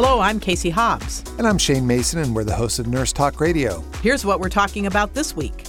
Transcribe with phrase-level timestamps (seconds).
[0.00, 1.24] Hello, I'm Casey Hobbs.
[1.38, 3.80] And I'm Shane Mason, and we're the hosts of Nurse Talk Radio.
[4.00, 5.64] Here's what we're talking about this week.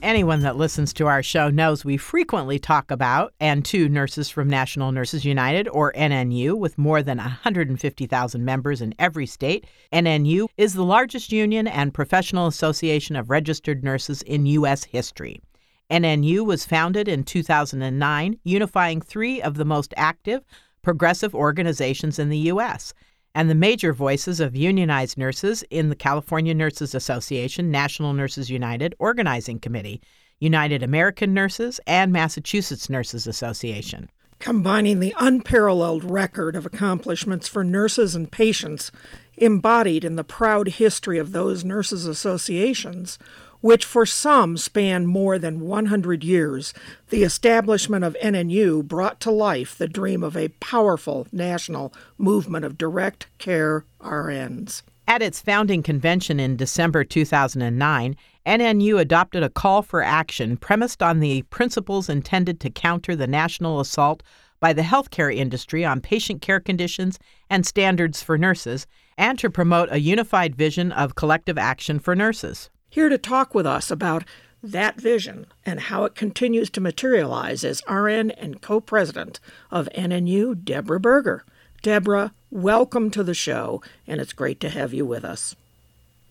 [0.00, 4.48] Anyone that listens to our show knows we frequently talk about and to nurses from
[4.48, 9.66] National Nurses United, or NNU, with more than 150,000 members in every state.
[9.92, 14.84] NNU is the largest union and professional association of registered nurses in U.S.
[14.84, 15.42] history.
[15.90, 20.46] NNU was founded in 2009, unifying three of the most active,
[20.80, 22.94] progressive organizations in the U.S.
[23.36, 28.94] and the major voices of unionized nurses in the California Nurses Association, National Nurses United
[28.98, 30.00] Organizing Committee,
[30.40, 34.08] United American Nurses, and Massachusetts Nurses Association.
[34.38, 38.90] Combining the unparalleled record of accomplishments for nurses and patients
[39.36, 43.18] embodied in the proud history of those nurses' associations
[43.60, 46.74] which for some span more than 100 years,
[47.10, 52.78] the establishment of NNU brought to life the dream of a powerful national movement of
[52.78, 54.82] direct care RNs.
[55.08, 61.20] At its founding convention in December 2009, NNU adopted a call for action premised on
[61.20, 64.22] the principles intended to counter the national assault
[64.58, 67.18] by the healthcare industry on patient care conditions
[67.50, 68.86] and standards for nurses,
[69.18, 72.70] and to promote a unified vision of collective action for nurses.
[72.96, 74.24] Here to talk with us about
[74.62, 79.38] that vision and how it continues to materialize is RN and co president
[79.70, 81.44] of NNU, Deborah Burger.
[81.82, 85.54] Deborah, welcome to the show, and it's great to have you with us.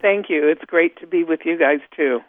[0.00, 0.46] Thank you.
[0.46, 2.20] It's great to be with you guys, too.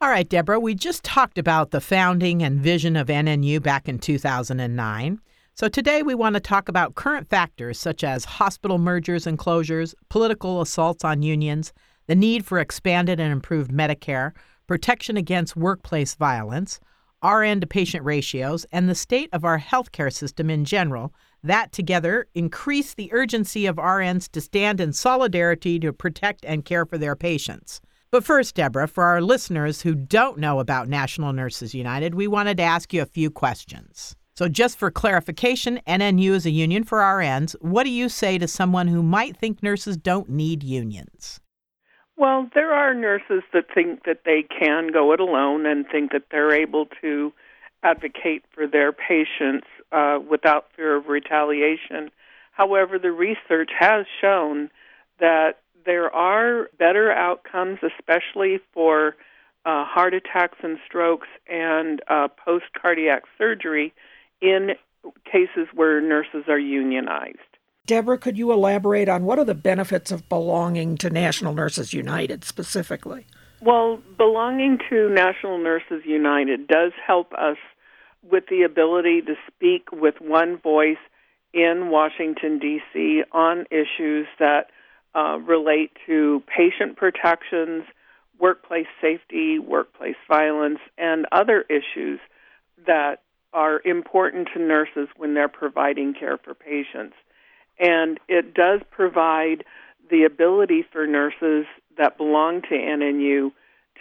[0.00, 3.98] All right, Deborah, we just talked about the founding and vision of NNU back in
[3.98, 5.20] 2009.
[5.54, 9.94] So today we want to talk about current factors such as hospital mergers and closures,
[10.08, 11.74] political assaults on unions,
[12.06, 14.32] the need for expanded and improved Medicare,
[14.66, 16.80] protection against workplace violence,
[17.24, 22.26] RN to patient ratios, and the state of our healthcare system in general, that together
[22.34, 27.16] increase the urgency of RNs to stand in solidarity to protect and care for their
[27.16, 27.80] patients.
[28.10, 32.58] But first, Deborah, for our listeners who don't know about National Nurses United, we wanted
[32.58, 34.14] to ask you a few questions.
[34.36, 37.54] So, just for clarification, NNU is a union for RNs.
[37.60, 41.40] What do you say to someone who might think nurses don't need unions?
[42.16, 46.24] Well, there are nurses that think that they can go it alone and think that
[46.30, 47.32] they're able to
[47.82, 52.10] advocate for their patients uh, without fear of retaliation.
[52.52, 54.70] However, the research has shown
[55.18, 59.16] that there are better outcomes, especially for
[59.66, 63.92] uh, heart attacks and strokes and uh, post cardiac surgery,
[64.40, 64.70] in
[65.24, 67.38] cases where nurses are unionized.
[67.86, 72.42] Deborah, could you elaborate on what are the benefits of belonging to National Nurses United
[72.42, 73.26] specifically?
[73.60, 77.58] Well, belonging to National Nurses United does help us
[78.22, 80.96] with the ability to speak with one voice
[81.52, 83.22] in Washington, D.C.
[83.32, 84.70] on issues that
[85.14, 87.84] uh, relate to patient protections,
[88.40, 92.18] workplace safety, workplace violence, and other issues
[92.86, 97.14] that are important to nurses when they're providing care for patients
[97.78, 99.64] and it does provide
[100.10, 103.52] the ability for nurses that belong to NNU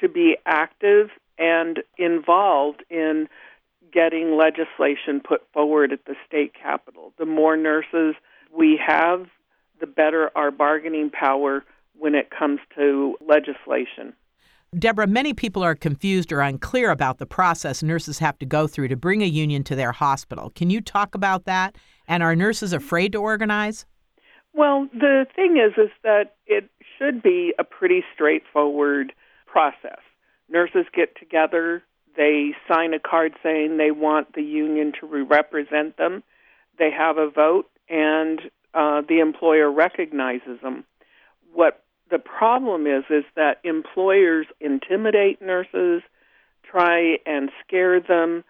[0.01, 3.27] to be active and involved in
[3.91, 7.13] getting legislation put forward at the state capitol.
[7.17, 8.15] The more nurses
[8.55, 9.27] we have,
[9.79, 11.63] the better our bargaining power
[11.97, 14.13] when it comes to legislation.
[14.77, 18.87] Deborah, many people are confused or unclear about the process nurses have to go through
[18.87, 20.51] to bring a union to their hospital.
[20.55, 21.75] Can you talk about that?
[22.07, 23.85] And are nurses afraid to organize?
[24.53, 29.13] Well, the thing is, is that it should be a pretty straightforward
[29.47, 29.99] process.
[30.49, 31.83] Nurses get together,
[32.15, 36.23] they sign a card saying they want the union to represent them.
[36.77, 38.39] They have a vote, and
[38.73, 40.85] uh, the employer recognizes them.
[41.53, 46.01] What the problem is is that employers intimidate nurses,
[46.63, 48.43] try and scare them.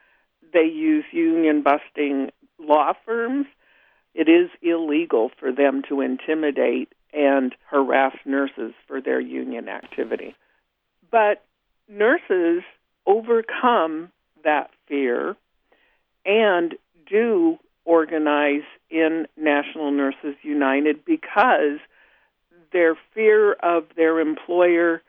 [0.52, 2.32] They use union busting
[2.64, 3.46] law firms.
[4.14, 10.36] It is illegal for them to intimidate and harass nurses for their union activity.
[11.12, 11.44] But
[11.88, 12.64] nurses
[13.06, 14.12] overcome
[14.44, 15.36] that fear
[16.26, 16.76] and
[17.08, 21.80] do organize in National Nurses United because
[22.72, 25.02] their fear of their employer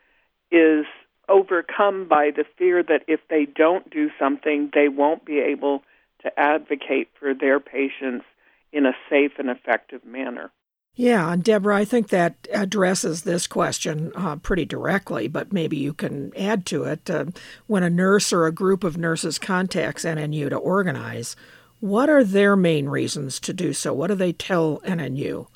[0.51, 0.85] is
[1.27, 5.81] overcome by the fear that if they don't do something, they won't be able
[6.25, 8.25] to advocate for their patients
[8.73, 10.51] in a safe and effective manner.
[10.95, 15.93] Yeah, and Deborah, I think that addresses this question uh, pretty directly, but maybe you
[15.93, 17.09] can add to it.
[17.09, 17.25] Uh,
[17.67, 21.35] when a nurse or a group of nurses contacts NNU to organize,
[21.81, 23.93] what are their main reasons to do so?
[23.93, 25.47] What do they tell NNU?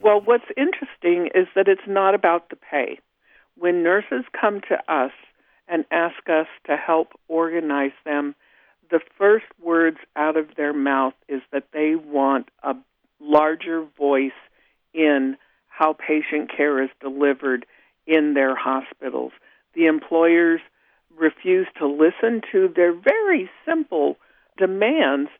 [0.00, 3.00] Well, what's interesting is that it's not about the pay.
[3.56, 5.12] When nurses come to us
[5.68, 8.34] and ask us to help organize them,
[8.90, 12.74] the first words out of their mouth is that they want a
[13.20, 14.32] larger voice
[14.92, 15.36] in
[15.68, 17.66] how patient care is delivered
[18.06, 19.32] in their hospitals.
[19.74, 20.60] The employers
[21.16, 24.16] refuse to listen to their very simple
[24.56, 25.30] demands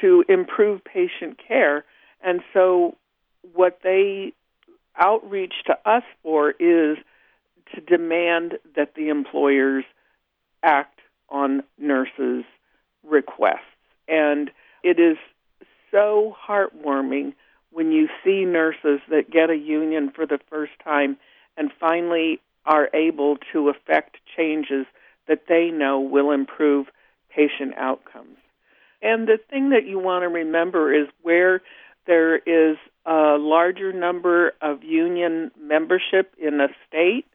[0.00, 1.84] to improve patient care.
[2.22, 2.96] And so,
[3.54, 4.32] what they
[4.98, 6.98] outreach to us for is
[7.74, 9.84] to demand that the employers
[10.62, 12.44] act on nurses'
[13.06, 13.60] requests.
[14.08, 14.50] And
[14.82, 15.16] it is
[15.90, 17.34] so heartwarming
[17.70, 21.16] when you see nurses that get a union for the first time
[21.56, 24.86] and finally are able to effect changes
[25.28, 26.86] that they know will improve
[27.30, 28.38] patient outcomes.
[29.02, 31.60] And the thing that you want to remember is where
[32.06, 37.26] there is a larger number of union membership in a state,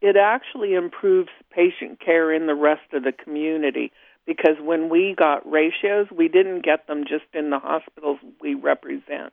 [0.00, 3.92] it actually improves patient care in the rest of the community
[4.26, 9.32] because when we got ratios, we didn't get them just in the hospitals we represent.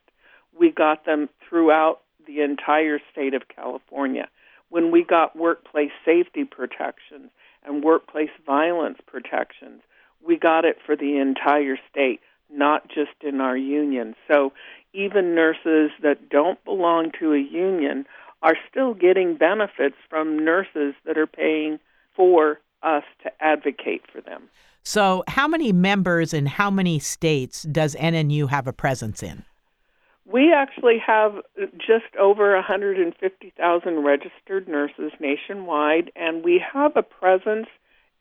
[0.57, 4.27] We got them throughout the entire state of California.
[4.69, 7.29] When we got workplace safety protections
[7.65, 9.81] and workplace violence protections,
[10.25, 12.19] we got it for the entire state,
[12.51, 14.15] not just in our union.
[14.27, 14.51] So
[14.93, 18.05] even nurses that don't belong to a union
[18.41, 21.79] are still getting benefits from nurses that are paying
[22.15, 24.49] for us to advocate for them.
[24.87, 29.43] So, how many members and how many states does NNU have a presence in?
[30.25, 31.41] We actually have
[31.77, 37.67] just over 150,000 registered nurses nationwide, and we have a presence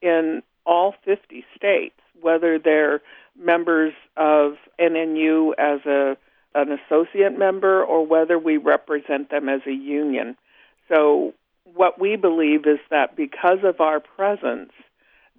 [0.03, 3.01] in all 50 states, whether they're
[3.39, 6.17] members of NNU as a
[6.57, 10.37] an associate member or whether we represent them as a union.
[10.89, 14.73] So, what we believe is that because of our presence,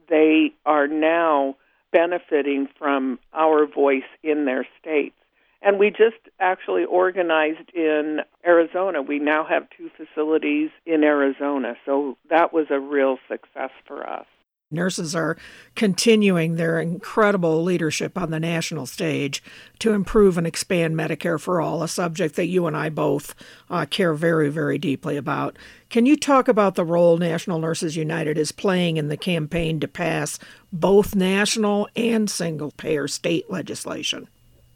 [0.10, 1.56] they are now
[1.92, 5.16] benefiting from our voice in their states.
[5.62, 9.02] And we just actually organized in Arizona.
[9.02, 11.76] We now have two facilities in Arizona.
[11.86, 14.28] So that was a real success for us.
[14.70, 15.38] Nurses are
[15.76, 19.42] continuing their incredible leadership on the national stage
[19.80, 23.34] to improve and expand Medicare for All, a subject that you and I both
[23.70, 25.56] uh, care very, very deeply about.
[25.90, 29.88] Can you talk about the role National Nurses United is playing in the campaign to
[29.88, 30.38] pass
[30.74, 34.28] both national and single payer state legislation?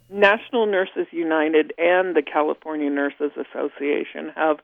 [0.10, 4.60] National Nurses United and the California Nurses Association have,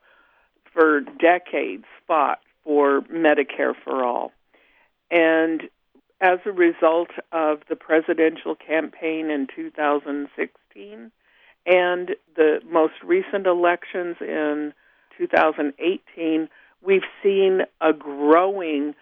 [0.71, 4.31] for decades, fought for Medicare for All
[5.09, 5.63] and
[6.19, 11.11] as a result of the presidential campaign in 2016
[11.65, 14.73] and the most recent elections in
[15.17, 16.49] 2018,
[16.81, 18.95] we've seen a growing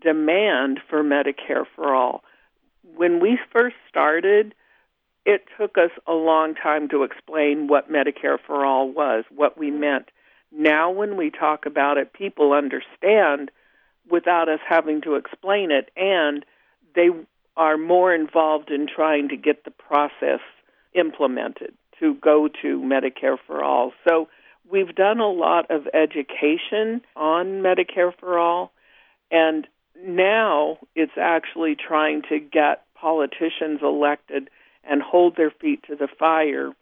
[0.00, 2.22] demand for Medicare for all.
[2.96, 4.54] When we first started,
[5.26, 9.70] it took us a long time to explain what Medicare for all was, what we
[9.70, 10.10] meant.
[10.52, 13.50] Now, when we talk about it, people understand
[14.10, 16.44] without us having to explain it, and
[16.94, 17.10] they
[17.56, 20.40] are more involved in trying to get the process
[20.94, 23.92] implemented to go to Medicare for All.
[24.08, 24.28] So
[24.70, 28.72] we've done a lot of education on Medicare for All,
[29.30, 29.66] and
[30.02, 34.48] now it's actually trying to get politicians elected
[34.84, 36.72] and hold their feet to the fire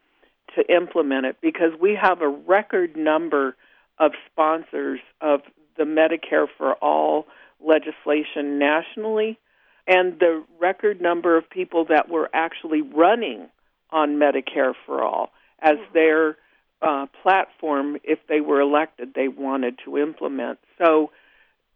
[0.54, 3.56] to implement it because we have a record number
[3.98, 5.40] of sponsors of
[5.78, 7.26] the Medicare for All
[7.64, 9.38] legislation nationally
[9.86, 13.48] and the record number of people that were actually running
[13.90, 15.30] on Medicare for All
[15.60, 15.94] as mm-hmm.
[15.94, 16.36] their
[16.82, 20.58] uh, platform if they were elected they wanted to implement.
[20.76, 21.10] So,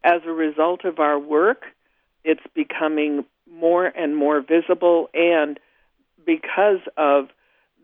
[0.05, 1.63] as a result of our work,
[2.23, 5.59] it's becoming more and more visible, and
[6.25, 7.29] because of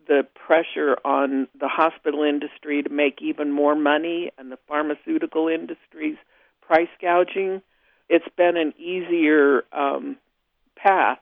[0.06, 6.16] the pressure on the hospital industry to make even more money and the pharmaceutical industry's
[6.60, 7.62] price gouging,
[8.08, 10.16] it's been an easier um,
[10.76, 11.18] path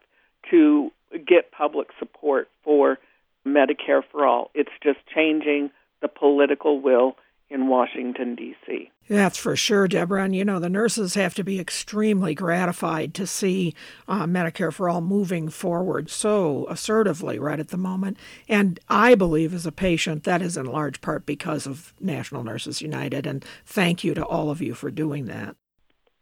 [0.51, 0.91] to
[1.27, 2.99] get public support for
[3.47, 4.51] Medicare for all.
[4.55, 5.71] It's just changing
[6.01, 7.17] the political will
[7.51, 8.91] in Washington, D.C.
[9.09, 10.25] That's for sure, Deborah.
[10.25, 13.75] And you know, the nurses have to be extremely gratified to see
[14.07, 18.19] uh, Medicare for All moving forward so assertively right at the moment.
[18.49, 22.83] And I believe, as a patient, that is in large part because of National Nurses
[22.83, 23.27] United.
[23.27, 25.57] And thank you to all of you for doing that.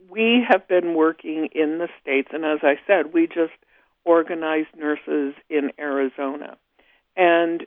[0.09, 3.53] We have been working in the states, and as I said, we just
[4.05, 6.57] organized nurses in Arizona.
[7.17, 7.67] And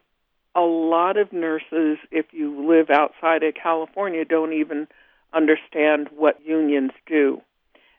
[0.55, 4.87] a lot of nurses, if you live outside of California, don't even
[5.33, 7.41] understand what unions do.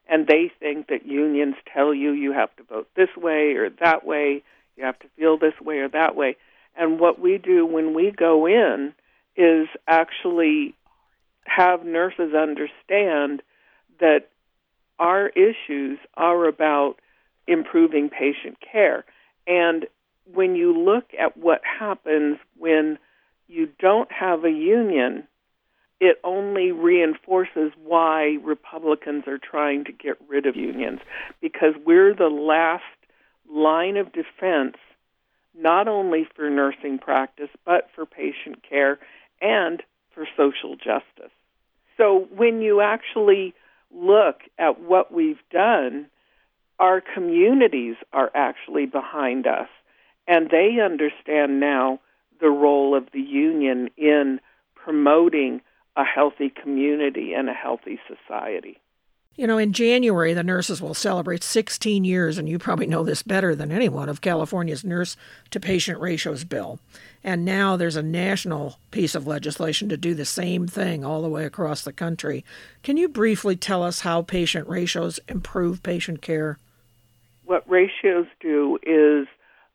[0.09, 4.05] And they think that unions tell you you have to vote this way or that
[4.05, 4.43] way,
[4.77, 6.37] you have to feel this way or that way.
[6.77, 8.95] And what we do when we go in
[9.37, 10.75] is actually
[11.45, 13.43] have nurses understand
[14.01, 14.29] that
[14.99, 16.97] our issues are about
[17.47, 19.05] improving patient care.
[19.47, 19.87] And
[20.35, 22.99] when you look at what happens when
[23.49, 25.25] you don't have a union,
[26.01, 31.01] it only reinforces why Republicans are trying to get rid of unions
[31.41, 32.83] because we're the last
[33.53, 34.77] line of defense
[35.55, 38.99] not only for nursing practice but for patient care
[39.41, 39.83] and
[40.15, 41.33] for social justice.
[41.97, 43.53] So when you actually
[43.93, 46.07] look at what we've done,
[46.79, 49.69] our communities are actually behind us
[50.31, 51.99] and they understand now
[52.41, 54.41] the role of the union in
[54.77, 55.61] promoting
[55.97, 58.79] a healthy community and a healthy society.
[59.35, 63.23] You know, in January, the nurses will celebrate 16 years, and you probably know this
[63.23, 65.17] better than anyone, of California's nurse
[65.51, 66.79] to patient ratios bill.
[67.25, 71.29] And now there's a national piece of legislation to do the same thing all the
[71.29, 72.45] way across the country.
[72.83, 76.59] Can you briefly tell us how patient ratios improve patient care?
[77.45, 79.27] What ratios do is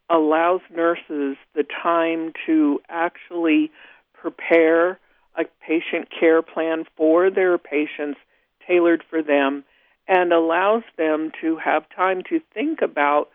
[0.09, 3.71] allows nurses the time to actually
[4.13, 4.99] prepare
[5.37, 8.19] a patient care plan for their patients
[8.67, 9.63] tailored for them
[10.07, 13.29] and allows them to have time to think about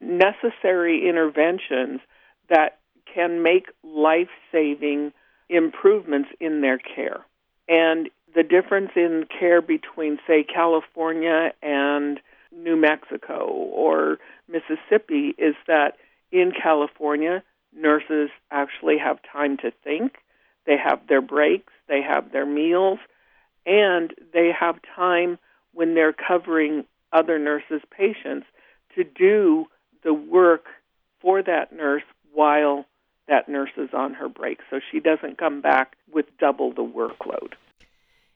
[0.00, 2.00] necessary interventions
[2.48, 2.78] that
[3.12, 5.12] can make life saving
[5.48, 7.24] improvements in their care.
[7.68, 12.20] And the difference in care between, say, California and
[12.52, 15.94] New Mexico or Mississippi is that
[16.32, 17.42] in California,
[17.74, 20.16] nurses actually have time to think.
[20.66, 22.98] They have their breaks, they have their meals,
[23.66, 25.38] and they have time
[25.72, 28.46] when they're covering other nurses' patients
[28.94, 29.66] to do
[30.02, 30.66] the work
[31.20, 32.86] for that nurse while
[33.28, 37.52] that nurse is on her break so she doesn't come back with double the workload.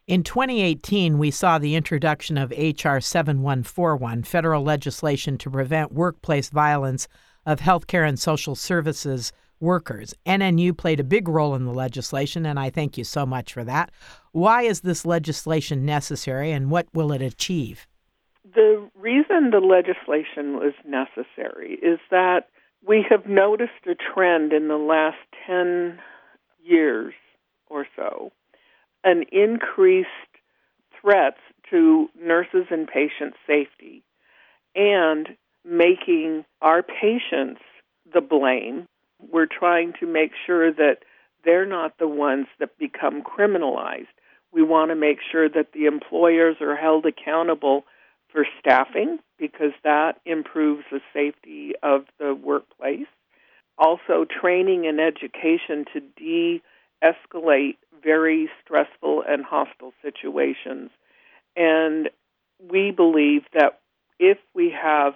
[0.07, 3.01] In 2018, we saw the introduction of H.R.
[3.01, 7.09] 7141, federal legislation to prevent workplace violence
[7.47, 10.15] of healthcare and social services workers.
[10.27, 13.65] NNU played a big role in the legislation, and I thank you so much for
[13.65, 13.91] that.
[14.33, 17.87] Why is this legislation necessary, and what will it achieve?
[18.55, 22.49] The reason the legislation was necessary is that
[22.87, 25.99] we have noticed a trend in the last 10
[26.63, 27.15] years
[27.69, 28.33] or so,
[29.03, 30.09] an increased
[31.01, 31.39] threats
[31.71, 34.03] to nurses and patient safety
[34.75, 35.29] and
[35.65, 37.61] making our patients
[38.13, 38.87] the blame.
[39.19, 40.99] We're trying to make sure that
[41.45, 44.07] they're not the ones that become criminalized.
[44.53, 47.85] We want to make sure that the employers are held accountable
[48.31, 53.07] for staffing because that improves the safety of the workplace.
[53.79, 56.63] Also, training and education to de
[57.03, 60.91] escalate very stressful and hostile situations.
[61.57, 62.11] And
[62.71, 63.81] we believe that
[64.19, 65.15] if we have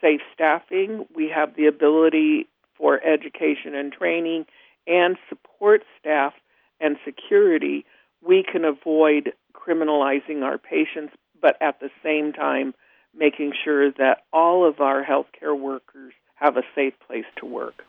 [0.00, 4.46] safe staffing, we have the ability for education and training
[4.86, 6.34] and support staff
[6.80, 7.84] and security,
[8.26, 12.74] we can avoid criminalizing our patients, but at the same time,
[13.14, 17.82] making sure that all of our healthcare workers have a safe place to work.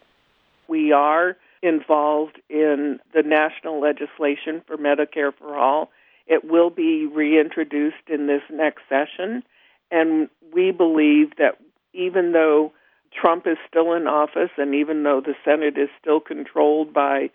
[0.67, 5.91] We are involved in the national legislation for Medicare for All.
[6.27, 9.43] It will be reintroduced in this next session,
[9.91, 11.57] and we believe that
[11.93, 12.73] even though
[13.13, 17.29] Trump is still in office and even though the Senate is still controlled by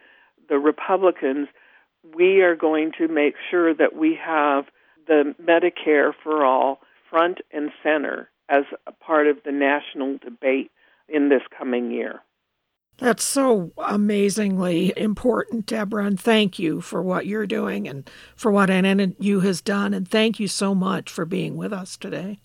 [0.48, 1.48] the Republicans,
[2.14, 4.64] we are going to make sure that we have
[5.06, 6.80] the Medicare for all
[7.10, 10.70] front and center as a part of the national debate
[11.08, 12.20] in this coming year.
[12.98, 18.68] That's so amazingly important, Deborah, and thank you for what you're doing and for what
[18.68, 22.38] NNU has done, and thank you so much for being with us today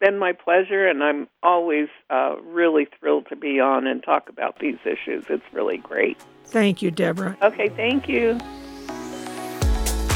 [0.00, 4.58] been my pleasure, and I'm always uh, really thrilled to be on and talk about
[4.58, 5.24] these issues.
[5.28, 6.18] It's really great.
[6.46, 7.36] Thank you, Deborah.
[7.42, 8.38] Okay, thank you.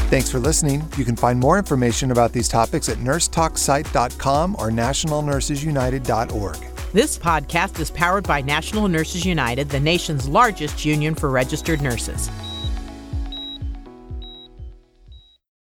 [0.09, 0.83] Thanks for listening.
[0.97, 6.57] You can find more information about these topics at nursetalksite.com or nationalnursesunited.org.
[6.93, 12.29] This podcast is powered by National Nurses United, the nation's largest union for registered nurses.